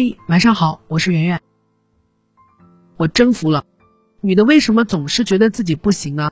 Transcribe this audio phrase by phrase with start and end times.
[0.00, 1.40] 嗨，晚上好，我是圆圆。
[2.96, 3.64] 我真服了，
[4.20, 6.30] 女的为什么总是觉得自己不行啊？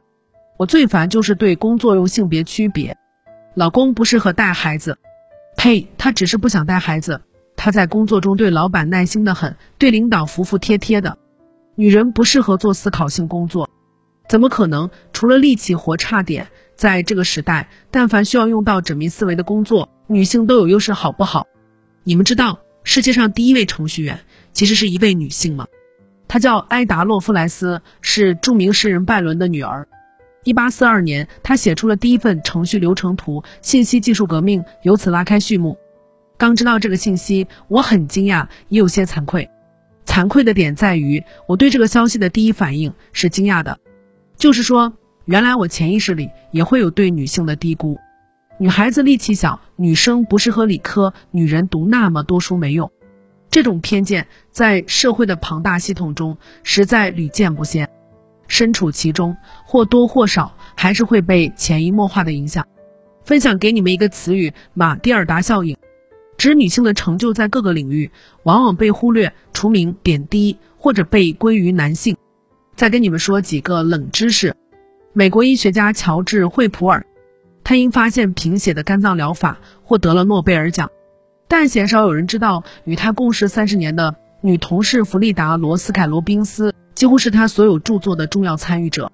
[0.56, 2.96] 我最烦就是对工作用性别区别。
[3.56, 4.98] 老公不适合带孩子，
[5.56, 7.22] 呸，他只是不想带孩子。
[7.56, 11.18] 他在工作中对老板耐心的很，对领导服服帖帖的。
[11.74, 13.68] 女人不适合做思考性工作，
[14.28, 14.90] 怎么可能？
[15.12, 21.48] 除了力气活差点，在这个时代，但凡需要用到缜密思维的工作，女性都有优势，好不好？
[22.04, 22.60] 你们知道？
[22.88, 24.20] 世界上第一位程序员
[24.52, 25.66] 其实是一位女性吗？
[26.28, 29.88] 她叫埃达·洛夫莱斯，是著名诗人拜伦的女儿。
[30.44, 35.76] 一八四二年，她写出了第一份程序流程图，信息技术革命由此拉开序幕。
[36.38, 39.50] 刚知道这个信息，我很惊讶，也有些惭愧。
[40.06, 43.80] 惭愧的点在于，我对这个消息的第一反应是惊讶的，
[44.36, 44.92] 就是说，
[45.24, 47.98] 原来我潜意识里也会有对女性的低估。
[48.58, 52.90] 女孩子力气小，女生不适合理科，女人读那么多书没用。
[53.50, 57.86] 这种偏见在社会的庞大系统中实在屡见不鲜，
[58.48, 62.66] 身处其中或多或少还是会被潜移默化的影响。
[63.24, 65.76] 分享给你们一个词语：马蒂尔达效应，
[66.38, 68.10] 指女性的成就在各个领域
[68.44, 72.16] 往往被忽略、除名、贬低或者被归于男性。
[72.74, 74.54] 再跟你们说几个冷知识：
[75.12, 77.04] 美国医学家乔治·惠普尔。
[77.68, 80.92] 他因发现贫血的肝脏疗法获得了诺贝尔奖，
[81.48, 89.10] 但鲜少有人知道，与他共事三十年的女同事弗利达·罗斯凯罗宾斯几乎是他所有著作的重要参与者。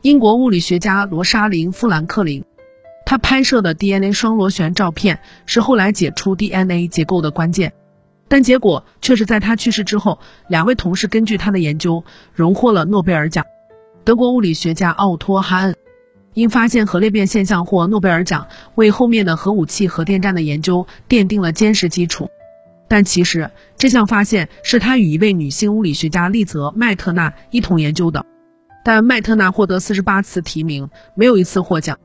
[0.00, 2.42] 英国物理学家罗莎琳·富兰克林，
[3.04, 7.74] 他拍摄的 DNA 双螺旋照片是后来解出 DNA 结构的关键，
[8.28, 13.44] 但结果却是在他去世之后，两位同事根据他的研究荣获了诺贝尔奖。
[14.04, 15.76] 德国物理学家奥托·哈恩。
[16.32, 22.30] 因发现核裂变现象获诺贝尔奖，为后面的核武器、核电站的研究奠定了坚实基础。
[22.86, 28.24] 但其实这项发现是他与一位女性物理学家丽泽·麦特纳一同研究的。
[28.84, 31.98] 但麦特纳获得四十八次提名，没有一次获奖。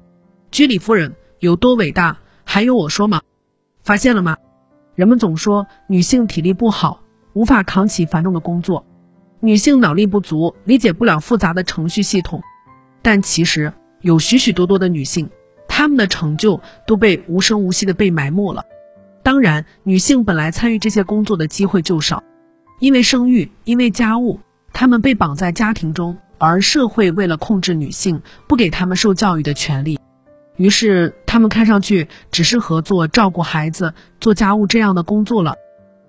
[0.52, 3.22] 居里夫人有多伟大，还用我说吗？
[3.84, 4.38] 发现了吗？
[4.96, 7.02] 人们总说女性体力不好，
[7.34, 8.86] 无法扛起繁重的工作；
[9.40, 12.42] 女性脑力不足，理解不了复杂的程序系统。
[13.02, 13.72] 但其实。
[14.02, 15.30] 有许许多多的女性，
[15.68, 18.66] 她们的成就都被无声无息的被埋没了。
[19.24, 22.24] 当然，女性本来参与这些工作的机会就少，
[22.80, 24.40] 因为生育，因为家务，
[24.72, 30.00] 她们被绑在家庭中，而社会为了控制女性，不给她们受教育的权利，
[30.58, 35.56] 于是她们看上去只适合做照顾孩子、做家务这样的工作了。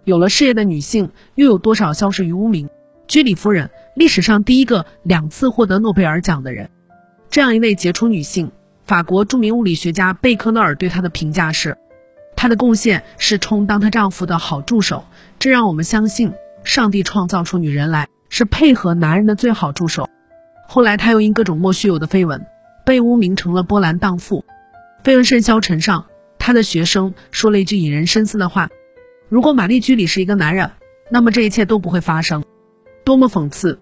[0.05, 2.69] 有了事业的女性，又有多少消失于无名？
[3.09, 6.69] 居里夫人，历史上第一个两次获得诺贝尔奖的人。
[7.37, 8.51] 这样一位杰出女性，
[8.87, 11.77] 法国著名物理学家贝克勒尔对她的评价是：
[12.35, 15.05] 她的贡献是充当她丈夫的好助手。
[15.39, 16.33] 这让我们相信，
[16.65, 20.09] 上帝创造出女人来是配合男人的最好助手。
[20.67, 22.47] 后来，她又因各种莫须有的绯闻，
[22.87, 24.43] 被污名成了波澜荡妇。
[25.05, 26.07] 绯闻甚嚣尘上，
[26.39, 28.71] 她的学生说了一句引人深思的话：
[29.29, 30.71] 如果玛丽居里是一个男人，
[31.11, 32.43] 那么这一切都不会发生。
[33.05, 33.79] 多么讽刺！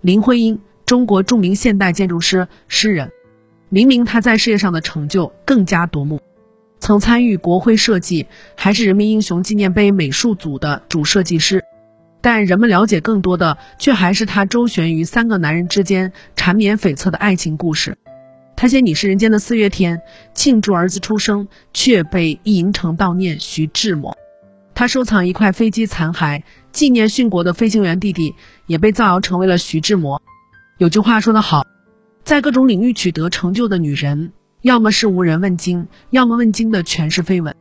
[0.00, 0.58] 林徽因。
[0.86, 3.10] 中国著名现代建筑师、诗人，
[3.70, 6.20] 明明他在事业上的成就更加夺目，
[6.78, 11.64] 曾参与国徽设计，还是人民英雄纪念碑美术组的主设计师，
[12.20, 17.96] 但人们了解更多的却还是他周旋于三个男人之间缠绵悱恻的爱情故事。
[18.54, 20.02] 他写你是人间的四月天，
[20.34, 24.16] 庆祝儿子出生，却被意淫成悼念徐志摩。
[24.74, 28.34] 他收藏一块飞机残骸，纪念殉国的飞行员弟弟，
[28.66, 30.20] 也被造谣成为了徐志摩。
[30.84, 31.66] 有句话说得好，
[32.24, 37.56] 在各种领域取得成就的女人，要么是无人问津，要么问津的全是绯闻，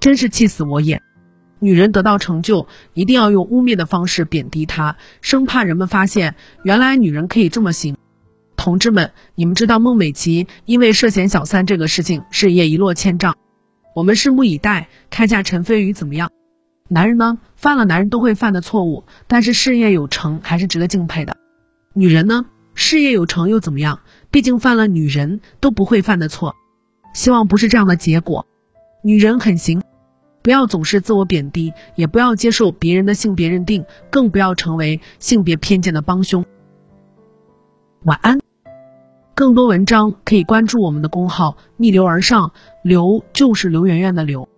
[0.00, 1.00] 真是气死我也。
[1.60, 7.96] 女人得到成就，一定要用污蔑的方式贬低她，生怕人们发现原来女人可以这么行。
[8.54, 13.34] 同志们，你们知道孟美岐因为涉嫌小三这个事情，事业一落千丈。
[13.94, 16.30] 我们拭目以待，看下陈飞宇怎么样。
[16.90, 21.34] 男人呢，犯了男人都会犯的错误，但是事业有成还是值得敬佩的。
[21.94, 22.44] 女人呢，
[22.80, 23.98] 事业有成又怎么样？
[24.30, 26.54] 毕竟犯了女人都不会犯的错，
[27.12, 28.46] 希望不是这样的结果。
[29.02, 29.82] 女人很行，
[30.42, 36.44] 不要总是自我贬低，也不要接受别人的性别认定，更不要成为性别偏见的帮凶。
[38.04, 38.38] 晚安。
[39.34, 42.52] 更多文章可以关注我们的公号“逆流而上”，
[42.84, 44.48] 流就是刘媛媛的流。